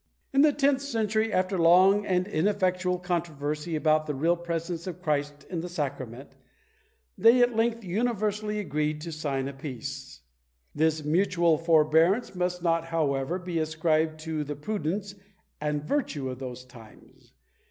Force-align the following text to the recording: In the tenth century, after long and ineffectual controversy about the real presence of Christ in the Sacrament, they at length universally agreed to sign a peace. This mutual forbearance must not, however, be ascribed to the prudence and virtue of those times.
In 0.33 0.41
the 0.41 0.51
tenth 0.51 0.81
century, 0.81 1.31
after 1.31 1.59
long 1.59 2.07
and 2.07 2.27
ineffectual 2.27 2.97
controversy 2.97 3.75
about 3.75 4.07
the 4.07 4.15
real 4.15 4.35
presence 4.35 4.87
of 4.87 4.99
Christ 4.99 5.43
in 5.47 5.61
the 5.61 5.69
Sacrament, 5.69 6.31
they 7.19 7.39
at 7.43 7.55
length 7.55 7.83
universally 7.83 8.57
agreed 8.59 8.99
to 9.01 9.11
sign 9.11 9.47
a 9.47 9.53
peace. 9.53 10.21
This 10.73 11.03
mutual 11.05 11.55
forbearance 11.59 12.33
must 12.33 12.63
not, 12.63 12.85
however, 12.85 13.37
be 13.37 13.59
ascribed 13.59 14.19
to 14.21 14.43
the 14.43 14.55
prudence 14.55 15.13
and 15.61 15.83
virtue 15.83 16.29
of 16.31 16.39
those 16.39 16.65
times. 16.65 17.33